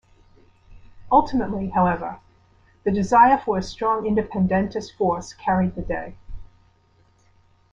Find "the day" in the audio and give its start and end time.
5.75-6.15